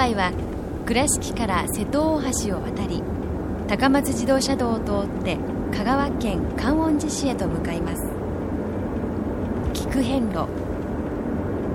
[0.00, 0.32] 回は
[0.86, 3.02] 倉敷から瀬戸大橋を渡り
[3.68, 5.36] 高松自動車道を通って
[5.76, 8.02] 香川県観音寺市へと向かいます。
[9.74, 10.46] 菊遍路。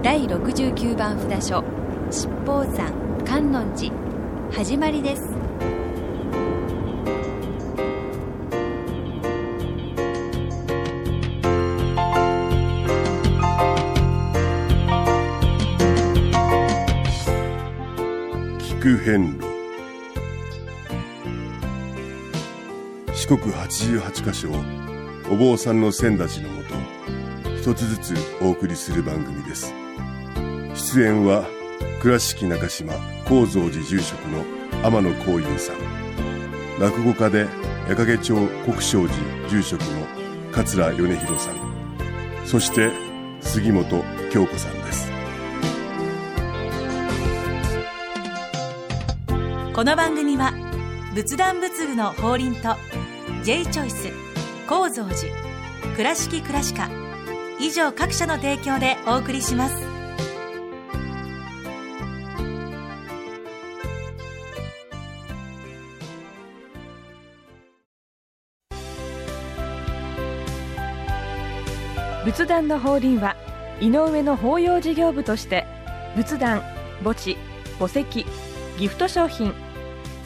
[0.02, 1.64] 第69番札所。
[2.10, 2.92] 七宝山
[3.24, 3.94] 観音寺。
[4.52, 5.35] 始まりです。
[19.06, 19.46] 遍路。
[23.14, 24.56] 四国八十八箇所を
[25.32, 26.74] お坊さんの先立ちのもと
[27.56, 29.72] 一つずつお送りする番組です。
[30.74, 31.46] 出演は
[32.02, 32.94] 倉敷中島・
[33.26, 34.44] 高蔵寺住職の
[34.84, 35.76] 天野幸雄さん。
[36.80, 37.42] 落語家で
[37.88, 38.36] 矢掛町
[38.66, 40.08] 国正寺住職の
[40.52, 41.56] 桂米広さん。
[42.44, 42.90] そして
[43.42, 45.05] 杉本京子さんです。
[49.76, 50.54] この番組は
[51.16, 52.78] 仏壇仏具の法輪と
[53.44, 54.10] J チョイス
[54.70, 56.90] 構造寺倉敷倉歯科
[57.60, 59.76] 以上各社の提供でお送りします。
[72.24, 73.36] 仏壇の法輪は
[73.82, 75.66] 井上の法要事業部として
[76.16, 76.62] 仏壇
[77.04, 77.36] 墓地
[77.78, 78.26] 墓石
[78.78, 79.54] ギフト商品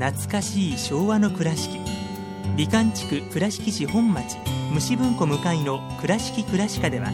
[0.00, 1.78] 懐かしい昭和の倉敷。
[2.56, 4.38] 美観地区倉敷市本町
[4.72, 7.12] 虫文庫向かいの「倉敷倉歯科」では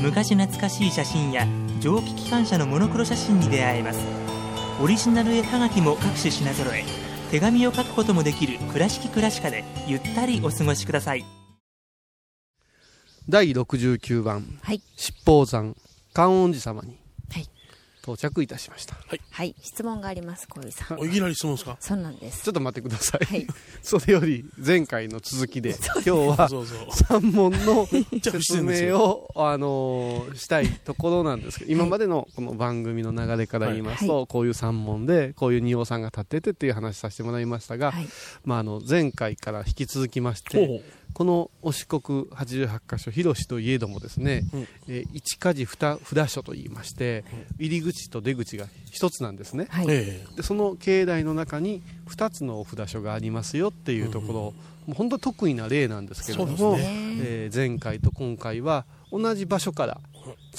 [0.00, 1.46] 昔懐かしい写真や
[1.80, 4.00] 蒸気機関車のモノクロ写真に出会えます。
[4.80, 6.84] オリジナル絵はがきも各種品揃え
[7.30, 11.26] 手紙を書くこともできる「倉敷倉歯科」でゆったりお過ごしください。
[13.28, 14.80] 第69番、はい。
[14.96, 15.76] 七宝山
[16.14, 16.88] 観音寺様に。
[16.88, 17.01] はい
[18.02, 18.96] 到着いたしました、
[19.30, 19.54] はい。
[19.62, 20.98] 質問があります小井さん。
[20.98, 21.76] おいきなり質問ですか？
[21.80, 22.42] そうなんです。
[22.44, 23.46] ちょっと待ってください、はい。
[23.82, 26.48] それより前回の続きで 今日は
[27.08, 27.86] 三問の
[28.22, 38.08] 説明を、あのーしたいところなんですけど、今までのこの番組の流れから言いますと、はこういう三問でこういう仁王さんが立っててっていう話させてもらいましたが、はい。
[38.44, 40.82] まあ、あの前回から引き続きましほうほて
[41.14, 44.68] このお四国88箇所広しといえどもですね、うん。
[44.88, 47.24] えー一家事二札所と言いまして、
[47.58, 54.54] 入り口と出口が一つなんですね、はい、えでその境内の中に2つのお札所がありますよっていうところ、も
[54.90, 60.00] う本当得意な例なんですけれども、そうですえー前回と今回は同じ場所から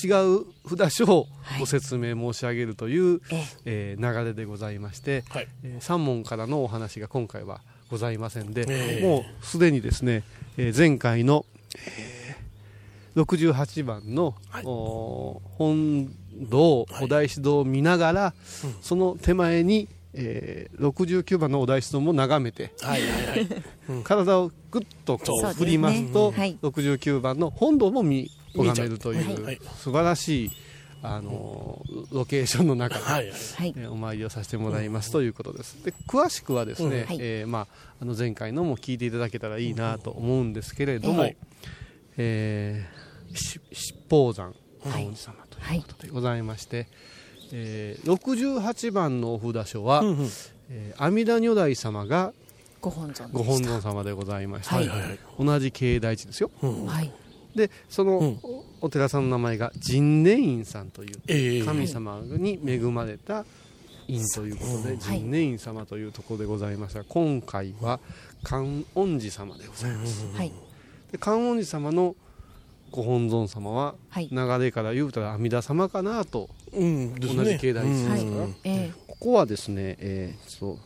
[0.02, 0.46] 違う
[0.78, 1.28] 札所を
[1.60, 3.96] ご説明申し上げるという、ええ。
[4.00, 5.48] ー流れでございまして、はい。
[5.64, 9.06] え3問からのお話が今回はございませんで、ええ。
[9.06, 10.24] もうすでにですね、
[10.58, 11.46] えー前回の、
[11.88, 12.14] えー
[13.16, 14.64] 68番の、はい。
[14.64, 16.12] 本
[16.50, 17.06] 堂はい。
[17.06, 18.34] お大師堂を見ながら、
[18.64, 18.76] うん。
[18.82, 23.48] その手前に、えー69番のお大師堂も眺めてえはいはいはい。
[24.04, 26.58] 体をぐっと振りますと、はい。
[26.62, 29.60] 69番の本堂も見拝めるという、はい。
[29.78, 30.52] 素晴らしい、
[31.06, 33.32] あのーロケーションの中で、はいはい。
[33.32, 33.74] はい。
[33.78, 35.12] えーお参りをさせてもらいます。
[35.12, 35.84] ということです。
[35.84, 37.68] で詳しくはですね、えーまあ、
[38.02, 41.38] あの前回のも聞いていただけたらいいなと思うんですけれども、はい。
[42.18, 44.54] えーし七宝山
[44.84, 46.88] 観音様とはいいうことでございまして、
[47.52, 50.30] えー68番のお札所は、うんうん。
[50.70, 52.34] えー阿弥陀如来様が
[52.80, 55.20] ご本尊ご本尊様でございまして、はいはいはい。
[55.40, 56.52] 同じ境内地ですよ。
[56.62, 56.86] うん。
[56.86, 57.12] はい
[57.56, 58.40] でその、うん。
[58.44, 61.64] おお寺さんの名前が神念院さんというええ。
[61.64, 63.46] 神様に恵まれた
[64.08, 64.98] 院ということで、はい。
[64.98, 68.00] 神念院様というところでございますが今回は
[68.44, 70.52] 観音寺様でございます、はい。
[71.12, 72.16] で観音寺様の
[72.92, 74.30] ご本尊様は、はい。
[74.32, 78.56] 流れから言うたら阿弥陀様かなと同じ境内地ですから、はい。
[78.66, 80.80] えここはですね、えーそう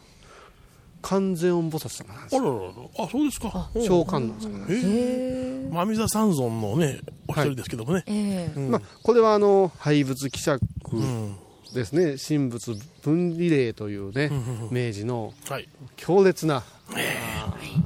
[1.02, 3.06] 観世音菩薩様なんですあらよらら。
[3.06, 3.70] あそうですか。
[3.76, 8.04] 小観音様なんですえええまあ阿弥陀三尊のねお一人ですけどもね。
[8.08, 8.60] ええ。
[8.60, 8.72] うん。
[8.72, 11.36] まあ、これはあの廃仏希釈うん
[11.74, 14.88] ですね、神仏分離令というね、うんうんうん。
[14.88, 15.68] 明治のはい。
[15.98, 17.84] 強烈な、あー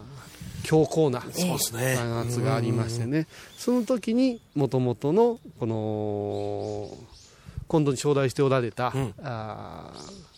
[0.64, 3.28] 強硬な弾圧がありましてね、
[3.58, 6.98] その時にもともとのこの
[7.68, 9.14] 今度に頂戴しておられた、うん。
[9.24, 10.31] あー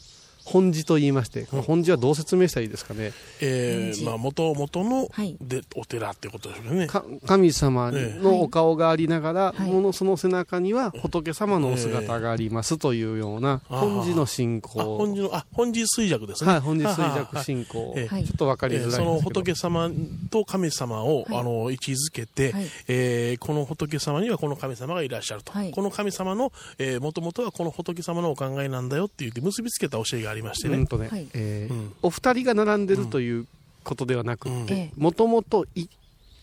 [0.54, 3.12] 本寺と言いまして、この本寺はどう説明したらいいですかね。
[3.42, 5.36] えー、まあ、元々のはい。
[5.42, 6.86] で、お寺ってことですよね。
[6.86, 9.72] か神様のお顔がありながら、はい。
[9.72, 14.98] ものその背中には仏様のお姿がありますというような、本寺の信あ、仰。
[14.98, 16.52] 本寺の、あ、本寺水弱ですね。
[16.52, 17.96] はい、本寺水弱信仰。
[17.96, 19.10] ちょっとわかりづらいんですけど。
[19.10, 19.90] えーその仏様
[20.30, 21.38] と神様を、はい。
[21.40, 22.66] あの位置づけて、はい。
[22.88, 25.72] えーこの仏様にはこの神様がいらっしゃると、はい。
[25.72, 26.52] この神様の
[27.02, 31.28] もともとはこの仏様のお考えなんだよって言って結びつけた教えがありましてね、うんとね、はい。
[31.34, 31.94] えーうん。
[32.02, 33.48] お二人が並んでるという
[33.84, 34.66] ことではなくうん。
[34.66, 35.88] てえ、もともとい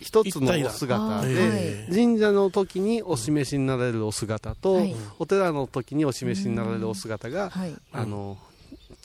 [0.00, 1.34] 一つのおあ姿ー。
[1.34, 4.94] で、えー神社の時にお示しになられるお姿と、はい。
[5.18, 7.74] お寺の時にお示しになられるお姿が、はい。
[7.92, 8.38] あの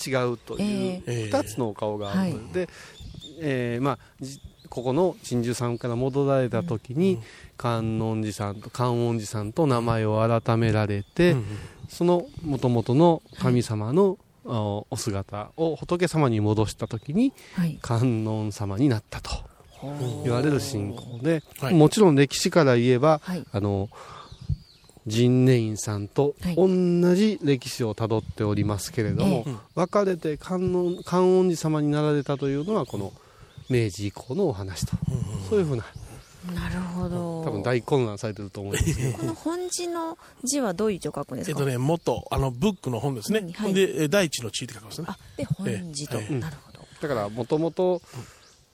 [0.05, 2.53] 違うというえー二つのお顔があるのはい。
[2.53, 2.69] で、
[3.39, 4.39] えーまあじ
[4.69, 7.19] ここの鎮守さんから戻られた時に、
[7.55, 11.45] 観音寺さんと観音寺さんと名前を改められて、うん。
[11.87, 17.77] その元々の神様の、あお姿を仏様に戻した時にはい。
[17.81, 19.31] 観音様になったと
[20.23, 21.73] 言われる信仰で、はい。
[21.73, 23.45] もちろん歴史から言えば、はい。
[23.51, 23.89] あの
[25.07, 26.55] 神寧院さんとはい。
[26.55, 29.55] 同じ歴史をたどっておりますけれども、ええ。
[29.75, 33.13] 別れて観音観音寺様になられたというのはこの
[33.69, 34.93] 明治以降のお話と、
[35.49, 35.85] そういうふうな。
[36.53, 37.34] なるほど。
[37.34, 43.47] 多分大混乱されてると思いますけど この本字の字はどういう字を書くんですか、えっとね、元、あの、ブックの本ですね。
[43.53, 43.73] はい。
[43.73, 45.07] で、え大地の地って書きますね。
[45.09, 46.79] あで本字と、ええなるほど。
[47.01, 48.01] だからもともと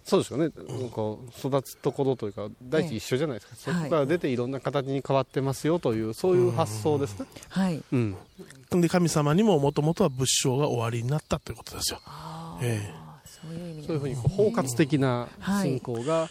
[0.03, 0.49] そうですよね、
[0.91, 7.81] こう育つところというか大地一緒じゃないですか、そこから出ていろんな形に変わってますよというそういう発想ですね、はい。
[7.91, 8.17] うん、
[8.71, 12.01] で、神様にももともとは仏性が終わりになったということですよ。
[12.05, 12.65] あー。
[12.65, 12.93] え
[13.25, 15.27] そういう意味そういうふうに包括的な
[15.61, 16.29] 信仰が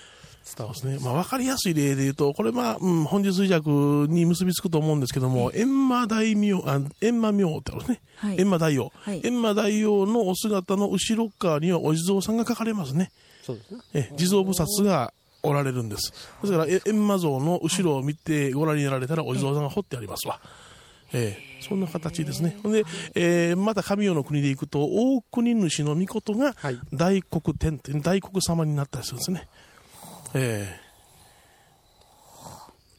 [0.57, 0.99] 伝わね。
[1.01, 8.01] まあ、わかりやすい例で言うと、これまあ、うん、本日衰弱に結びつくと思うんですけども、閻魔大名、あ閻魔明ってあるね。
[8.17, 8.93] はい閻魔大王。
[8.95, 13.11] はい閻魔大王のお姿の後ろ側にはお地蔵さんが描かれますね。
[13.43, 16.13] そうですねえ地蔵菩薩がおられるんです。
[16.43, 20.41] ですから、え閻魔像の後ろを見てご覧になられたら、お地蔵さんが彫ってありますわ。
[21.13, 22.59] ええそんな形ですね。
[22.63, 22.85] ほんで、
[23.15, 29.49] えーまた神代の国で行くと、大国主の御事がはい大黒天大黒様になったりするんですね。
[30.35, 30.79] え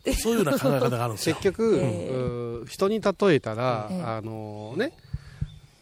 [0.06, 0.13] え。
[0.13, 1.36] そういうような考え方があるんですよ。
[1.36, 1.51] 結。
[1.51, 4.01] 局、うー人に例えたら、ええ。
[4.01, 4.94] あのね。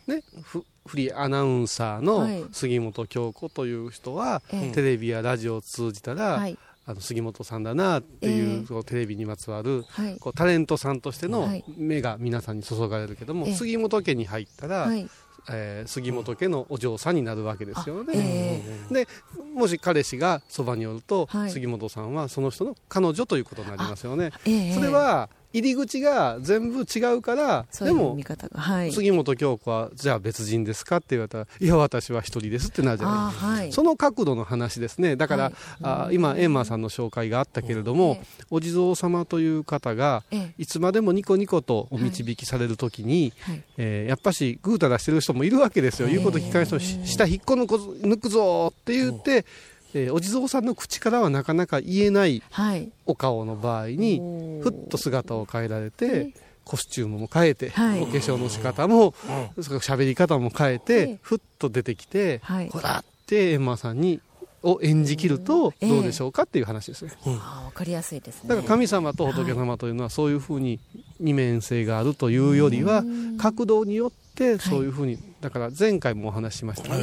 [0.07, 0.23] ね。
[0.41, 2.41] フフリーアナウンサーはい。
[2.41, 4.71] の杉本京子という人は、ええ。
[4.71, 6.57] テレビやラジオを通じたら、はい。
[6.85, 8.65] あの杉本さんだなっていう、ええ。
[8.65, 10.17] そのテレビにまつわるはい。
[10.17, 11.63] こうタレントさんとしてのはい。
[11.77, 13.53] 目が皆さんに注がれるけども、ええ。
[13.53, 15.09] 杉本家に入ったら、はい
[15.49, 18.13] えー杉本家のお嬢さんになるわけですよね。
[18.15, 19.07] えで
[19.55, 21.51] もし彼氏がそばにおると、はい。
[21.51, 24.31] 杉本さんはその人の彼女ということになりますよね。
[24.45, 28.59] えええそれは入り口が全部違うから、でもそういう見方が。
[28.59, 28.91] はい。
[28.91, 33.71] 杉本京子はじゃあ別人ですかって言われたらいや私は一人ですってなるじゃないあーはい。
[33.71, 35.15] その角度の話ですね。
[35.15, 35.53] だから、はい。
[35.81, 40.53] あ今エンマーさんの紹介があったけれども、えお地蔵様という方がええ。
[40.59, 43.63] いつまでもニコニコとお導きされるときに、はい。
[43.77, 46.13] えーやっぱしぐうたらしてる人もいるわけですよ、ええ。
[46.15, 49.45] 言うこと聞かない人し下引っこ抜くぞって言って、
[49.93, 52.91] えーお地蔵さんの口からはなかなか言えないはい。
[53.05, 54.19] お顔の場合に
[54.61, 58.01] ふっと姿を変えられてコスチュームも変えて、はい。
[58.01, 59.15] お化粧の仕方も、
[59.59, 62.69] それから喋り方も変えええてふっと出てきて、はい。
[62.69, 64.19] ほらってエンマさんに
[64.61, 67.13] を演じきるとええどうでしょうかっていう話ですね。
[67.25, 68.49] あーわかりやすいですね。
[68.49, 70.79] だから神様と仏様というのはそういうふうに
[71.19, 73.03] 二面性があるというよりは
[73.39, 77.01] 角度によってそういうふうに、だから前回もお話ししましたがね、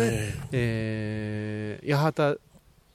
[0.53, 2.39] ええー八幡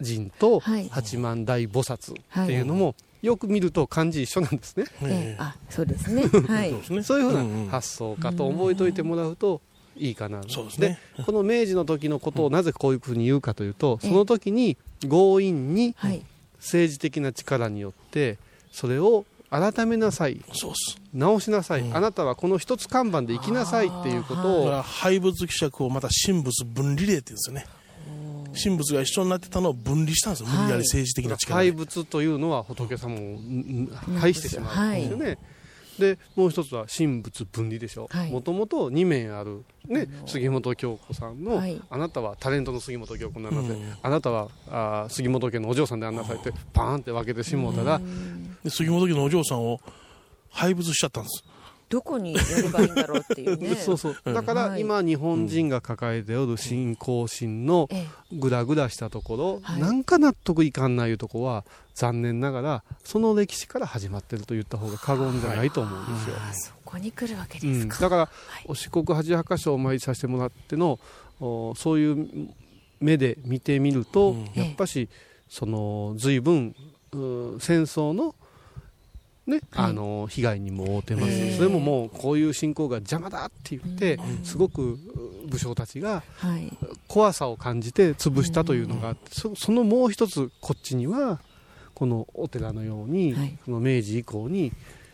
[0.01, 0.89] 神とはい。
[0.89, 4.85] 八幡大菩薩っていうのもよく見ると漢字一緒なんですね。
[5.03, 5.37] ええ。
[5.39, 6.23] あそうですね。
[6.47, 6.73] はい。
[7.03, 9.61] そういうふうな発想かと覚えておいてもらうと
[9.95, 10.41] いいかな。
[10.47, 10.99] そうですね。
[11.25, 14.09] この明治の時のことをなぜこういうふうに言うかというと、ええ。
[14.09, 14.77] その時に
[15.07, 16.21] 強引にはい。
[16.57, 18.37] 政治的な力によって
[18.71, 20.41] それを改めなさい。
[21.13, 21.95] 直しなさい、うん。
[21.95, 27.65] あなたはこの一つ看板で生きなさいっていうことだかをら廃仏希釈をまた神仏分離例って言うんですよね。
[28.53, 30.49] 神仏が一緒になってたのを分離したんですよ。
[30.49, 31.69] 無理やり政治的な力で。
[31.69, 33.87] 廃仏というのは仏様をんん
[34.19, 35.37] 廃してしまうんですよね。
[35.99, 38.07] でもう一つは神仏分離でしょ。
[38.09, 38.31] はい。
[38.31, 41.81] もともと2面ある、ね、杉本京子さんの、はい。
[41.89, 43.93] あなたはタレントの杉本京子になうん。
[44.01, 48.01] あなたはあー杉本家のお嬢さんであんなさいってパーンって分けてしもうたら、
[48.63, 49.79] で杉本家のお嬢さんを
[50.49, 51.43] 廃仏しちゃったんです。
[51.91, 53.75] どこにやればいいんだろうっていうね。
[53.85, 54.15] そうそう。
[54.25, 54.33] うん。
[54.33, 54.81] だからはい。
[54.81, 59.81] 今日本人が抱えておる信仰心のえグラグラしたところ、はい。
[59.81, 66.35] なんか納得いかんないいうところは残念ながらその歴史から始まってると言った方が過言じゃないと思うんですよ。
[66.49, 68.01] えそこに来るわけうですか、ん。
[68.01, 68.29] だから、は
[68.61, 68.65] い。
[68.67, 70.99] お四国八幡箇所をお参りさせてもらっての
[71.39, 72.49] おそういう
[72.99, 74.49] 目で見てみると、うん。
[74.55, 75.09] やっぱし
[75.49, 76.75] その随分
[77.13, 78.35] う戦争の
[79.47, 81.57] ね、はいあの被害にも遭ってます。
[81.57, 84.45] それももうこういう侵攻が邪魔だって言って、うん。
[84.45, 84.99] すごく
[85.47, 86.71] 武将たちがはい。
[87.07, 91.39] 怖さを感じて潰したというのがあって、そそのもう一つこっちには
[91.95, 93.57] このお寺のように、はい。
[93.65, 94.71] その明治以降に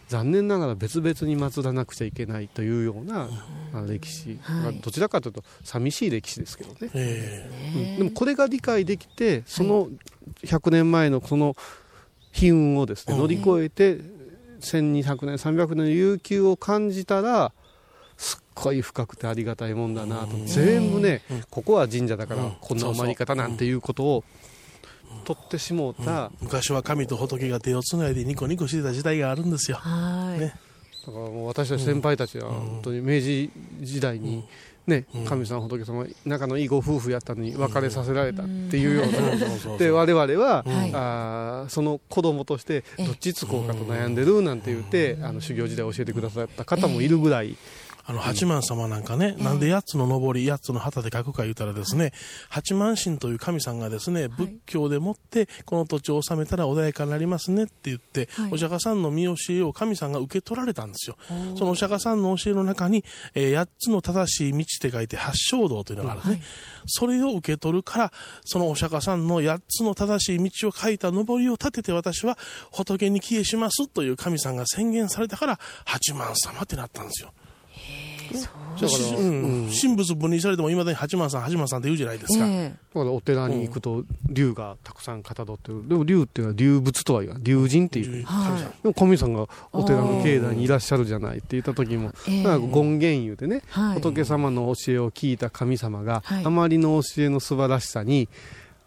[0.08, 3.30] 残念ながら別々に祀らなくちゃいけないというような、
[3.74, 4.76] あ歴史、はい。
[4.80, 7.98] どちらかというと寂しい歴史ですけどね、えうん。
[7.98, 9.90] でもこれが理解できてその
[10.44, 11.56] 100年前のその
[12.42, 13.98] 悲運をですね、うん乗り越えて
[14.60, 17.52] 1200年300年の悠久を感じたら
[18.18, 20.46] すっごい深くてありがたいもんだなと、うん。
[20.48, 21.44] 全部ね、うん。
[21.50, 22.52] ここは神社だからうん。
[22.60, 24.24] こんなお参り方なんていうことを
[25.24, 29.78] 取ってしもうた、昔は神と仏が手をつないでニコニコしてた時代があるんですよ。
[29.78, 30.56] はい、ね。
[31.06, 33.52] だからもう私たち先輩たちは本当に明治
[33.82, 34.44] 時代に、
[34.88, 40.92] ね神様仏様仲のいいご夫婦やったのに別れさせられたっていうような、で我々は、はい。
[40.94, 47.58] あーその子供としてえどっちつこうかと悩んでるなんて言ってあの修行時代教えてくださった方もいるぐらい、
[48.10, 52.14] あの、八幡様なんかね、なんで八つの上り、八つの旗で書くか言うたらですね、
[52.48, 61.18] 八幡神という神さんがですね、仏教でもって、この土地を治めたら穏やかになりますねって言って、はいお釈迦さんの見教えを神さんが受け取られたんですよ。
[61.58, 63.04] そのお釈迦さんの教えの中に、
[63.36, 66.44] えー八つの正しい道って書いて八正道というのがあるんですね。
[66.86, 68.14] それを受け取るから、
[68.46, 72.38] そのお釈迦さんの八つの正しい道を書いた上りを立てて私は
[72.72, 77.34] 仏に帰依しますという神さんが宣言されたから、八幡様ってなったんですよ。
[78.34, 78.48] だか
[78.82, 79.22] らしう。
[79.22, 79.70] ん。
[79.70, 82.70] 神仏分離されてもいまだに八幡さん八幡さんって言うじゃないですか、え。
[82.70, 85.88] だからお寺に行くと竜がたくさんかたどってる。
[85.88, 88.22] でも竜っていうのは竜仏とは言わない竜神っていう。
[88.22, 92.44] えはでも神さんがお寺の境内にいらっしゃるじゃないって言った時も、ええ。
[92.44, 94.00] なんか権現言うてね、はい。
[94.00, 96.46] 仏様の教えを聞いた神様が、はい。
[96.46, 98.30] あまりの教えの素晴らしさに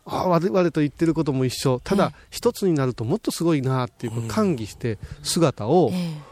[0.07, 1.81] あ我々と言ってることも一緒。
[1.81, 6.30] ただ、え一つになるともっとすごいなっていうことを歓喜して姿をいえ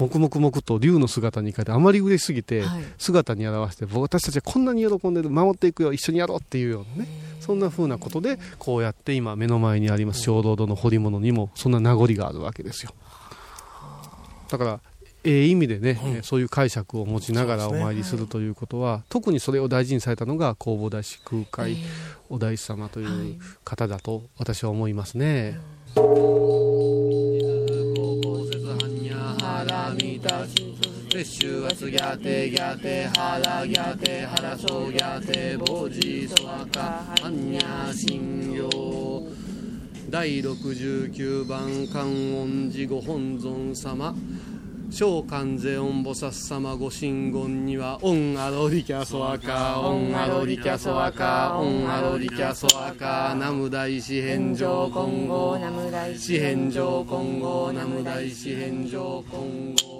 [0.00, 2.84] 黙々々と竜の姿に変えてあまり嬉しすぎて、はい。
[2.98, 12.94] 姿に表して僕私たちはこんなに喜んでる守っていくよ一緒にやろうっていうようなねそんな風なことでこうやって今目の前にあります小道堂の彫り物にもそんな名残があるわけですよ。
[14.48, 14.80] だから
[15.22, 16.10] ええ意味でね、うん。
[16.16, 21.76] えそういう解釈を持ちながらお参りするということは、特にそれを大事にされたのが弘法大師空海、
[22.30, 25.58] お大師様という方だと私は思いますね。
[30.20, 30.74] たし
[31.12, 36.80] 別州はギャテギャテ腹ギャテ腹そうギャテボジソワカ
[37.22, 38.68] ハンニャ信用
[40.10, 44.14] 第69番観音寺ご本尊様
[44.90, 59.99] 小観世音菩薩様ご神言にはオンアロリキャソワカオンアロリキャソワカオンアロリキャソワカナム大師返上今後ナム大師返上今後ナム大師返上今後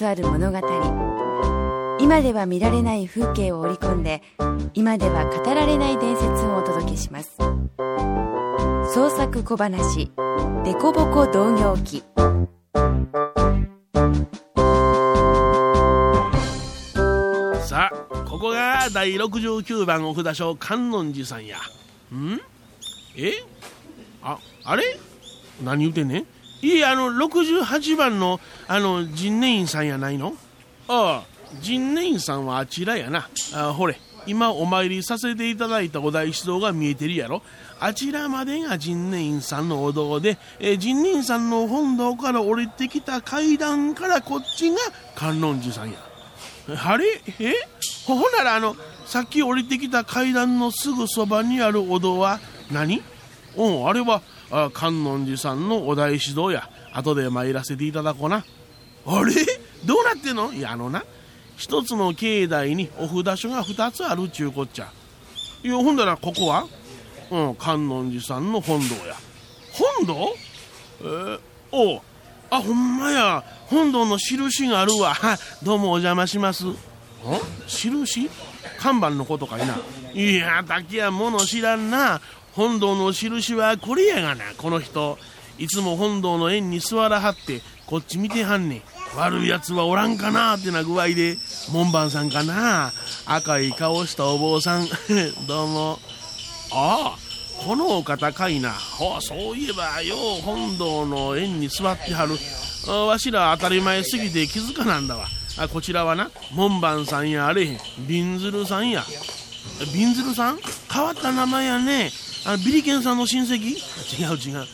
[0.00, 0.58] つわる物語。
[2.00, 4.22] 今では見られない風景を織り込んで
[4.72, 7.36] 今では語られない伝説をお届けします。
[8.94, 10.10] 創作小話
[10.64, 12.02] 「デコボコ同業記」
[17.68, 21.58] さあここが第69番お札所観音寺さんや。
[21.58, 22.40] ん？
[23.18, 23.44] え？
[24.22, 24.82] ああれ？
[25.62, 26.26] 何言うてんねん？
[26.62, 30.34] いえあの68番のあの陣内院さんやないの？
[30.88, 31.40] ああ。
[31.60, 33.28] 陣内院さんはあちらやな。
[33.54, 33.98] あほれ。
[34.26, 37.42] 今お参りさせていただいたお大師堂が見えてるやろ。
[37.80, 44.76] あちらまでが陣内院さんのお堂で、えー、陣内院さんの本堂から降りてきた階段からこっちが
[45.14, 45.98] 観音寺さんや。
[46.84, 47.06] あれ？
[47.40, 47.54] え？
[48.06, 48.76] ほならあの
[49.06, 52.38] さっき降りてきた階段のすぐそばにあるお堂は
[52.70, 53.02] 何？
[53.56, 54.22] うんあれはあ
[54.72, 56.68] 観音寺さんのお大師堂や。
[56.92, 58.44] 後で参らせていただこうな。
[59.06, 59.32] あれ？
[59.84, 60.52] どうなってんの？
[60.52, 61.04] いやあのな
[61.56, 64.92] 一つの境内にお札所が二つあるちゅうこっちゃ。
[65.62, 66.66] いやほんだらここは？
[67.30, 69.14] うん観音寺さんの本堂や。
[69.98, 70.34] 本堂？
[71.02, 71.40] えー、
[71.70, 72.00] おう。
[72.50, 73.44] あほんまや。
[73.66, 75.14] 本堂の印があるわ。
[75.62, 76.66] どうもお邪魔します。
[76.66, 76.76] ん
[77.68, 78.28] 印？
[78.78, 79.78] 看板のことかいな。
[80.12, 82.20] いや竹やもの知らんな。
[82.54, 84.44] 本堂の印はこれやがな。
[84.56, 85.18] この人
[85.58, 88.82] いつも本堂の縁に座らはってこっち見てはんねん。
[89.16, 91.36] 悪いやつはおらんかなってな具合で
[91.72, 92.92] 門番さんかな。
[93.26, 94.88] 赤い顔したお坊さん。
[95.46, 95.98] どうも。
[96.72, 97.18] ああ
[97.64, 98.72] このお方かいな。
[98.72, 102.38] ほそういえばよう本堂の縁に座ってはる。
[103.06, 105.28] わしら当たり前すぎて気づかなんだわ。
[105.58, 107.80] あこちらはな門番さんやあれへん。
[107.98, 109.04] びんずるさんや。
[109.92, 110.58] びんずるさん？
[110.90, 112.10] 変わった名前やね。
[112.46, 113.56] あビリケンさんの親戚？
[113.58, 114.66] 違う違う。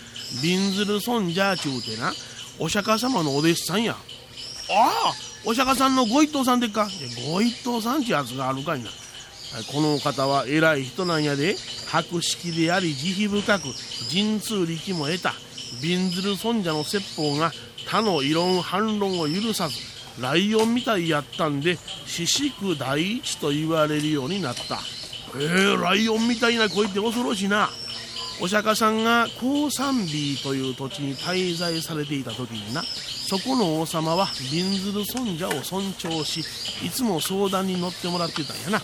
[0.43, 2.13] びんずる尊者ちゅうてな
[2.59, 3.93] お釈迦様のお弟子さんや。
[3.93, 3.97] あ
[4.69, 5.13] あ。
[5.45, 6.89] お釈迦さんのご一頭さんでっか？
[7.31, 8.91] ご一頭さんちやつがあるかいな。
[9.73, 11.57] この方は偉い人なんやで。
[11.87, 13.65] 博識であり慈悲深く
[14.13, 15.35] 神通力も得た
[15.81, 17.53] びんずる尊者の説法が
[17.89, 19.77] 他の異論反論を許さず
[20.21, 24.79] ライオンみたいやったんで四宿第一と言われるようになった
[25.39, 27.71] え、ライオンみたいな声って恐ろしいな。
[28.41, 36.41] お釈迦さんが高山美という土地に滞在されていた時になそこの王様はびんずる尊者を尊重し
[36.85, 38.83] いつも相談に乗ってもらってたんやな。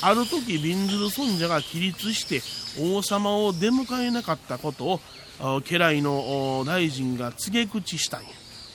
[0.00, 2.40] ある時びんずる尊者が起立して
[2.80, 5.00] 王様を出迎えなかったこと
[5.40, 8.28] を家来の大臣が告げ口したんや。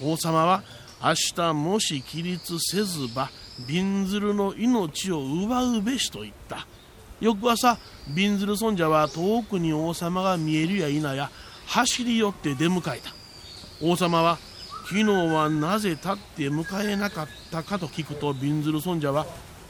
[0.03, 0.63] 王様は
[1.01, 3.29] 明日もし起立せずば
[3.67, 6.67] びんずるの命を奪うべしと言った。
[7.19, 7.77] 翌朝
[8.07, 11.29] びんずる尊者は遠くに王様が見えるや否や
[11.67, 13.13] 走り寄って出迎えた。
[13.81, 14.37] 王様は
[14.87, 19.27] 昨日はなぜ立って迎えなかったかと聞くとびんずる尊者は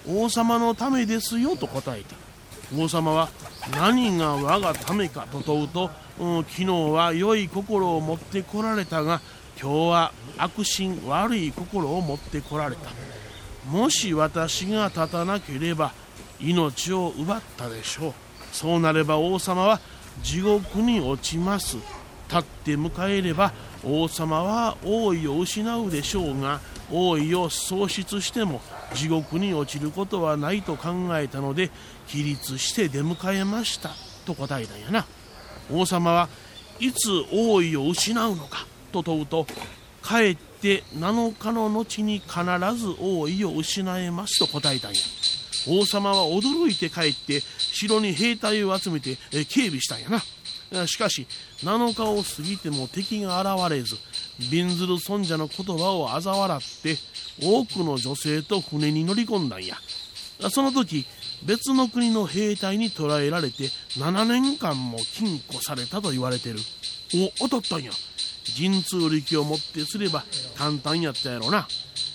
[0.08, 2.16] 王様のためですよと答えた。
[2.78, 3.30] 王様は
[3.76, 9.22] 何が我がためかと問うと、うん、昨日は良い心を持ってこられたが
[9.62, 12.92] 今日は悪心悪い心を持ってこられた。
[13.70, 15.92] もし私が立たなければ
[16.40, 18.14] 命を奪ったでしょう。
[18.52, 19.80] そうなれば王様は
[20.24, 21.78] 地獄に落ちます。
[22.28, 26.60] 立って迎えれば王様は王位を失うでしょうが
[26.92, 28.62] 王位を喪失しても
[28.94, 31.72] 地獄に落ちることはないと考えたので
[32.08, 33.90] 起立して出迎えました。
[34.26, 35.06] と答えたんやな。
[35.72, 36.30] 王様は
[36.80, 38.66] いつ王位を失うのか？
[38.92, 39.48] と問うと
[40.04, 42.34] 帰って7日の後に必
[42.76, 44.40] ず王位を失えます。
[44.40, 44.98] と答えたんや。
[45.68, 50.88] 王様は驚いて帰って城に兵隊を集めて警備したんやな。
[50.88, 51.26] しかし
[51.64, 53.96] 7日を過ぎても敵が現れず
[54.52, 56.96] びんずる尊者の言葉を嘲笑って
[57.42, 59.76] 多くの女性と船に乗り込んだんや。
[60.52, 61.06] その時
[61.44, 63.66] 別の国の兵隊に捕らえられて
[63.98, 66.60] 7年間も禁錮されたと言われてる。
[67.40, 67.92] お当たったんや。
[68.58, 70.24] 神通力を持ってすれば
[70.56, 71.68] 簡単やったやろな。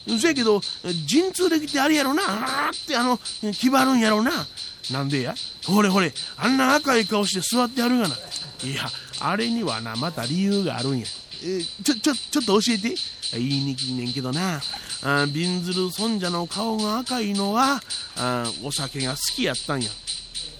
[0.06, 3.18] そやけど神通力ってあれやろなあーってあの
[3.52, 4.46] 決まるんやろな。
[4.92, 5.34] なんでや？
[5.66, 8.14] ほれほれあんな赤い顔して座ってやるがな。
[8.62, 8.82] いや
[9.20, 11.06] あれにはなまた理由があるんや。
[11.42, 12.94] えちょちょちょっと教えて。
[13.32, 14.60] 言いにくいねんけどな。
[15.02, 17.80] あびんずる尊者の顔が赤いのは
[18.16, 19.88] あお酒が好きやったんや。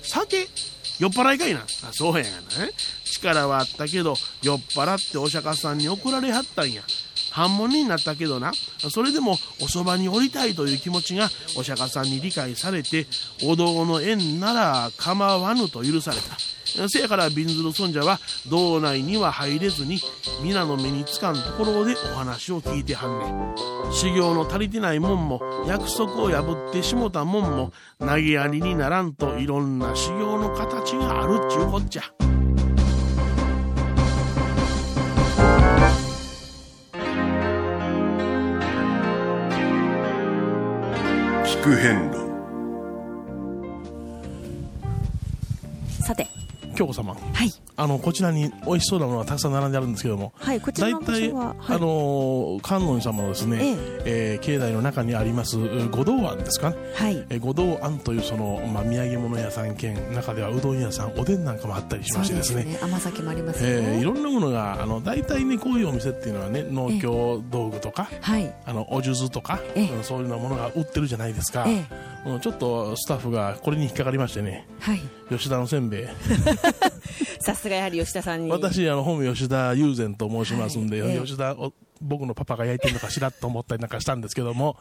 [0.03, 0.49] 酒？
[0.99, 1.61] 酔っ払いかいな。
[1.61, 2.37] あそうやがな。
[3.05, 6.83] 力はあったけど酔っ払ってお釈迦さんに怒られはったんや。
[7.35, 8.53] 反問になったけどな。
[8.79, 13.09] それでもおそばに降りたいという気持ちがお釈迦さんに理解されて
[13.43, 16.89] お堂の縁なら構わぬと許された。
[16.89, 19.99] せやからびんずる尊者は道内には入れずに
[20.45, 23.27] 皆の目につかんところでお話を聞いてはんね
[23.91, 23.93] ん。
[23.93, 32.24] 修行の足りてないもんも約束を破ってしもたもんも投げやりにならんといろんな修行の形があるっちゅうこっちゃ。
[41.65, 42.19] 聞く変路
[46.05, 46.27] さて。
[46.77, 47.15] 京子様。
[47.15, 50.33] はいあのこちらに美味しそうなものがたくさん並んであるんですけども。
[50.37, 51.77] はいこちら大の場体、所ははい。
[51.77, 53.59] あの観音様のですね、
[54.05, 54.39] ええ。
[54.41, 55.57] ー境内の中にあります
[55.91, 57.27] 五道庵ですかね、はい。
[57.31, 62.79] えー五道庵というその、まあ、土産物屋さん兼中ではうどん屋さんおでんなんかもあったりしましてですね。
[62.81, 68.55] 甘酒もありますよ、えーいろんなものがあの大体ねこういうお店っていうのはね農協道具とか、はい。
[68.67, 69.91] あのお数珠とか、ええ。
[69.91, 71.85] うんそういうようなものが売ってるじゃないですか、え。
[72.27, 74.67] うんちょっとスタッフがこれに引っかかりましてね。
[74.81, 75.01] はい。
[75.31, 76.07] 吉田のせんべい
[77.45, 78.51] さすがやはり吉田さんに。
[78.51, 81.21] 私あの本名吉田友禅と申しますんで、はいええ。
[81.21, 84.79] 吉田お僕のパパが焼いてるのかしらと思ったりなんかしたんですけども。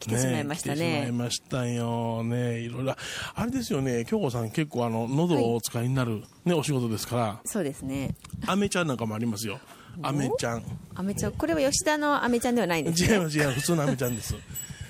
[0.00, 0.74] 来てしまいましたね。
[0.74, 2.58] 来てしまいましたよね。
[2.58, 2.96] いろいろ。
[3.34, 4.04] あれですよね。
[4.06, 7.40] 京子さん結構あの喉をお使いになる、ねお仕事ですから。
[7.44, 8.16] そうですね。
[8.46, 9.60] アメちゃんなんかもありますよ。
[10.02, 10.62] アメちゃん。
[10.96, 11.32] アメちゃん。
[11.32, 13.14] これは吉田のアメちゃんではないんですね。
[13.14, 13.60] 違います違います。
[13.60, 14.34] 普通のアメちゃんです。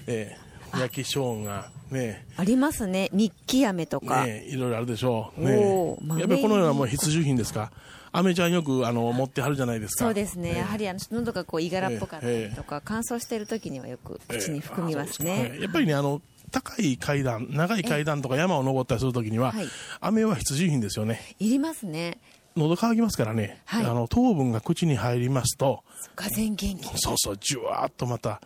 [0.07, 2.27] ええ焼き生姜ね。
[2.37, 3.09] ありますね。
[3.13, 5.43] 日記飴とか、ねいろいろあるでしょう。
[5.43, 7.73] おねやっぱりこのようなもう必需品ですか？
[8.13, 10.05] アメちゃんよくあの持ってはるじゃないですか。
[10.05, 15.63] そうですね、やはりあの喉がこういがらっぽかったりとか、乾燥している時にはよく口に含みますね、はい。
[15.63, 19.67] やっぱりねあの高い階段長い階段とか山を登ったりするときには、はい
[20.01, 21.21] 飴は必需品ですよね。
[21.39, 22.19] いりますね。
[22.57, 23.87] 喉乾きますからね、はい。
[23.87, 25.85] あの糖分が口に入りますと
[26.17, 28.41] がぜん元気そうそうじゅわーっとまた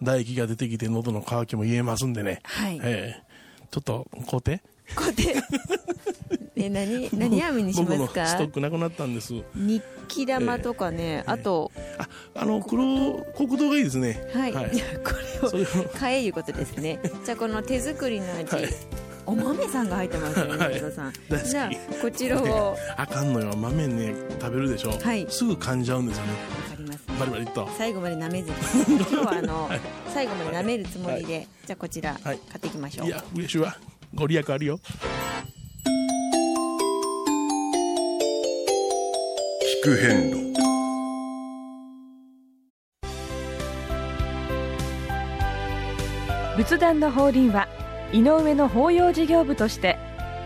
[0.00, 2.80] 唾液が出てきて喉の乾きも癒えますんでね、はい。
[2.82, 3.22] ええ。
[3.70, 4.62] ちょっと買うて。
[4.96, 5.34] こうやって。
[6.56, 8.26] え何 何飴にしますか？
[8.26, 9.34] ストックなくなったんです。
[9.54, 11.70] 日記玉とかね、あと
[12.34, 14.20] あの黒黒糖がいいですね。
[14.34, 14.70] はい、はい。
[14.74, 15.14] じゃあこ
[15.54, 16.98] れを買えいうことですね。
[17.24, 18.68] じゃあこの手作りの味、はい。
[19.26, 20.80] お豆さんが入ってますよね、はい。
[20.92, 21.12] さん。
[21.44, 22.72] じゃあこちらを。
[22.72, 23.56] わ あかんのよ。
[23.56, 25.26] 豆ね食べるでしょ、はい。
[25.30, 26.32] すぐ噛んじゃうんですよね
[27.18, 28.56] バリバリっと最後まで舐めずに。
[28.98, 29.70] 今日はあの、
[30.12, 33.06] 最後まで舐めるつもりで、じゃあこちら、買っていきましょう。
[33.06, 33.76] いや嬉しいわ。
[34.14, 34.80] ご利益あるよ。
[39.82, 40.50] 聞く変路。
[46.56, 47.68] 仏壇の法輪は
[48.12, 49.96] 井上の法要事業部として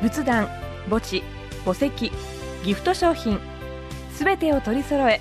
[0.00, 0.46] 仏壇
[0.88, 1.24] 墓地
[1.64, 2.12] 墓石
[2.62, 3.40] ギフト商品
[4.12, 5.20] すべてを取り揃え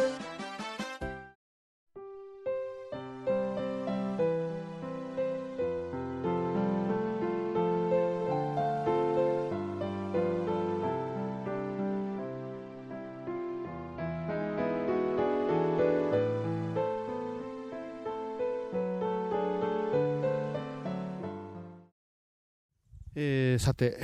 [23.61, 23.99] さて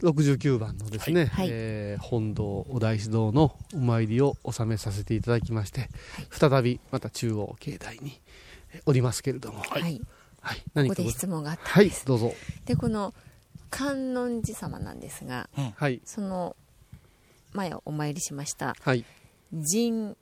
[0.00, 1.48] 69番のですね、はい。
[1.50, 5.88] えー本堂お大師堂のお参りを納めさせていただきまして、
[6.30, 8.20] 再びまた中央境内に
[8.74, 10.00] えーおりますけれども、はい、
[10.40, 12.32] はい、こ何かこで質問があったはいんです、どうぞ。
[12.64, 13.14] でこの
[13.70, 16.00] 観音寺様なんですがはい。
[16.04, 16.56] その
[17.52, 19.04] 前お参りしましたはい。
[19.52, 20.16] 神ん。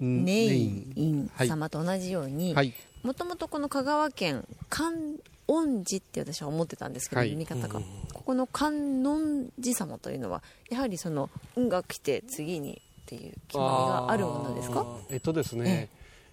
[0.00, 1.48] ネインンはい。
[1.48, 2.74] 様と同じようにはい。
[3.02, 7.28] もともとこの香川県観音寺って私は思ってたんですけど、はい。
[7.30, 7.80] 読み方が、
[8.24, 13.68] ここの観音寺様というのはやはりその「運が来て次に」っていう決まり
[14.06, 14.86] があるものですか？
[15.10, 15.90] えっとですね、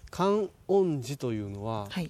[0.09, 2.09] 観音寺というのは、はい。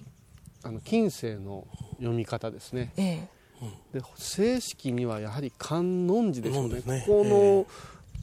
[0.64, 1.66] あの近世の
[1.96, 2.92] 読み方ですね。
[2.96, 3.26] え
[3.92, 6.74] で正式にはやはり観音寺ですよね。
[6.76, 7.04] ですね。
[7.06, 7.66] この、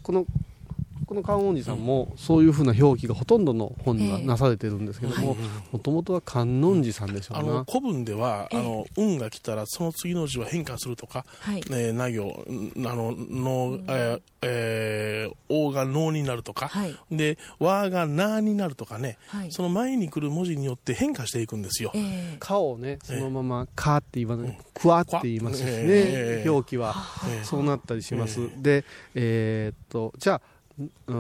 [0.02, 0.26] この
[1.06, 4.26] この観音寺さんもそういうふうな表記がほとんどの本にはええ。
[4.26, 5.36] なされてるんですけども
[5.72, 7.40] もともとは観音寺さんでしょうな。
[7.40, 11.64] あの古文では、あの運が来たらその次の字は変化するとか、はい。
[11.70, 16.96] ね、な行んあのの、えーえー、王が能になるとか、はい。
[17.12, 19.52] で和がなになるとかね、はい。
[19.52, 21.92] その前に来る文字によって変化していくんですよ。
[21.96, 22.38] ええ。
[22.40, 26.50] かをねそのまま「か」って言わない「くわ」って言いますしね、ええ。
[26.50, 26.96] 表記は。
[27.28, 27.44] ええ。
[27.44, 28.50] そうなったりします、え。
[28.58, 28.86] で
[29.16, 30.42] えーっとじゃあ
[30.80, 31.14] うー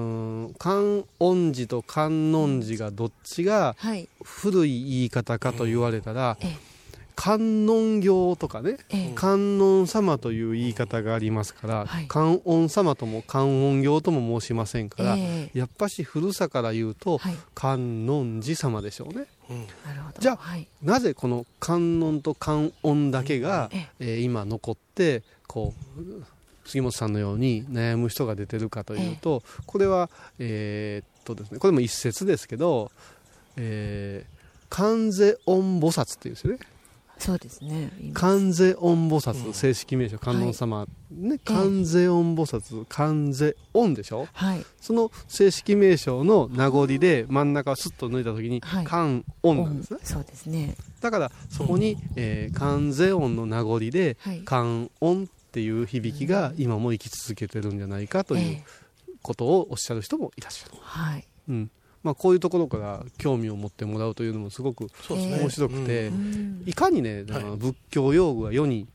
[0.49, 4.07] ん観音寺と観音寺がどっちがはい。
[4.23, 6.57] 古い言い方かと言われたら、ええ。
[7.15, 9.13] 観音行とかね、ええ。
[9.13, 12.07] 観音様という言い方がありますから、はい。
[12.07, 17.35] 観音様とも観音行とも申しませんから、えやっぱし古さから言うと、はい。
[17.53, 19.25] 観音寺様でしょうね。
[19.85, 20.19] なるほど。
[20.21, 20.67] じゃあはい。
[20.81, 23.87] なぜこの観音と観音だけが、え。
[23.99, 26.23] えー今残ってこう
[26.69, 32.91] 杉本さんのように悩む人が出てるかというと、これは、えーっとですねこれも一説ですけど、
[33.57, 36.59] えー、観世音菩薩っていうんですよね。
[37.19, 37.91] そうですね。
[38.13, 50.75] 観世音菩薩、正式名称観音様、ね観世音菩薩観世音でしょ、はい、その正式名称の名残で真ん中をスッと抜いた時に観音なんですね、そうですね。
[51.01, 58.63] だからそこに、えー、観世音の名残で、観音っていう響きが今も生き続けてるんじゃないかという
[59.21, 61.25] ことをおっしゃる人もいらっしゃる、はい。
[61.49, 61.71] うん。
[62.03, 66.11] まあ、こういうところから興味を持ってもらうというのもすごく面白くて、
[66.65, 68.87] いかにね、仏教用具が世に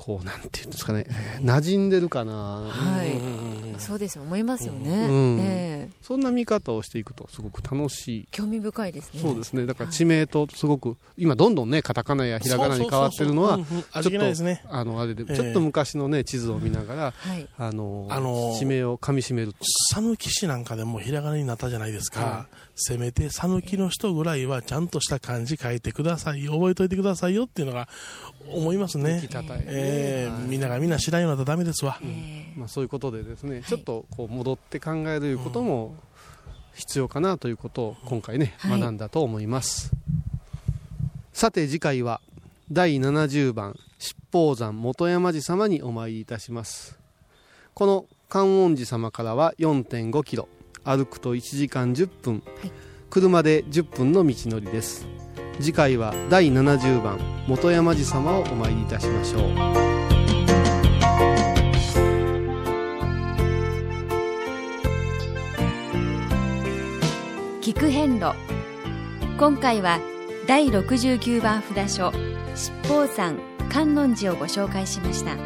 [0.00, 1.04] こうなんていうんですかね、
[1.42, 5.38] 馴染んでるかな、はい、そうです思いますよね、うん。
[5.42, 8.28] えー、そんな見方をしていくとすごく楽しい。
[8.30, 9.20] 興味深いですね。
[9.20, 9.66] そうですね。
[9.66, 19.52] だから地名とすごく今どんどんねカタカナやひらがなに変わってるのはちょっと、ね、あのあれで、ちょっと昔のね地図を見ながら、はい、あの、あのー、地名をかみしめる
[19.92, 27.86] 讃岐市なんかでもひらがなになったじゃないですか、はい、せめて讃岐の人ぐらいはちゃんとした漢字書いてください覚えといてくださいよっていうのが
[28.48, 29.28] 思いますね、えー、
[30.48, 31.98] みんながみんな知らんようになったらダメですわ、
[32.56, 35.94] まあ、そういうことでですね、ちょっとこう戻って考えることも
[36.74, 39.92] 必要かなということを今回ね、学んだと思います。
[41.32, 42.20] さて次回は
[42.72, 46.98] 第70番七宝山本山寺様にお参りいたします。
[47.74, 50.48] この観音寺様からは4.5キロ
[50.84, 52.42] 歩くと1時間10分、
[53.10, 55.06] 車で10分の道のりです
[55.58, 59.42] 次回は第70番本山寺様をお参りいたしましょう。
[67.60, 68.34] 聞く遍路。
[69.38, 70.00] 今回は
[70.46, 72.12] 第69番札所
[72.54, 73.38] 七宝山
[73.70, 75.36] 観音寺をご紹介しました。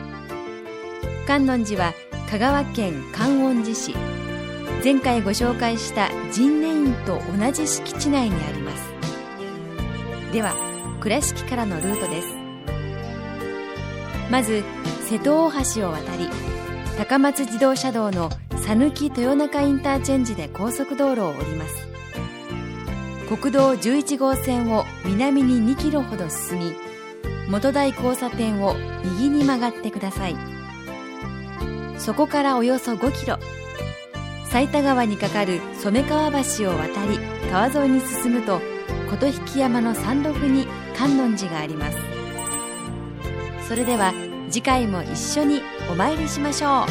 [1.27, 1.93] 観音寺は
[2.31, 3.95] 香川県観音寺市。
[4.83, 8.84] 前回ご紹介した神念院と同じ敷地内にあります。
[10.35, 10.53] では
[11.01, 12.29] 倉敷からのルートです。
[14.33, 14.65] まず
[15.09, 16.29] 瀬戸大橋を渡り
[16.99, 18.31] 高松自動車道の
[18.67, 21.77] 讃岐豊中インターチェンジで高速道路を降ります。
[23.29, 26.75] 国道11号線を南に2キロほど進み
[27.49, 30.37] 元台交差点を右に曲がってください。
[31.97, 33.39] そこからおよそ5キロ
[34.51, 37.21] 埼玉川に架かる染川橋を渡り
[37.53, 38.74] 川沿いに進むと
[39.17, 41.97] 琴引山の山麓に観音寺があります。
[43.69, 44.13] それでは
[44.51, 46.87] 次回も一緒にお参りしましょう。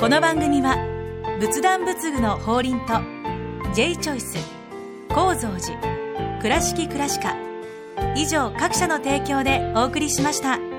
[0.00, 0.76] この番組は
[1.40, 3.00] 仏壇仏具の法輪と
[3.74, 4.38] J チョイス
[5.08, 5.93] 構造寺
[6.44, 7.36] 倉敷倉歯科
[8.14, 10.73] 以上各社の提供でお送りしました。